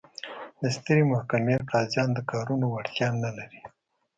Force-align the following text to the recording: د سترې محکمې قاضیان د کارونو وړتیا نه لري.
د 0.61 0.63
سترې 0.75 1.03
محکمې 1.11 1.55
قاضیان 1.71 2.09
د 2.13 2.19
کارونو 2.31 2.65
وړتیا 2.69 3.07
نه 3.23 3.31
لري. 3.37 3.59